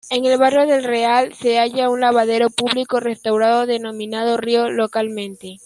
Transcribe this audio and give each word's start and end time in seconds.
En 0.09 0.25
el 0.25 0.39
barrio 0.39 0.65
del 0.65 0.83
Real 0.83 1.31
se 1.35 1.59
halla 1.59 1.87
un 1.91 2.01
lavadero 2.01 2.49
público 2.49 2.99
restaurado, 2.99 3.67
denominado 3.67 4.35
río 4.37 4.67
localmente. 4.71 5.57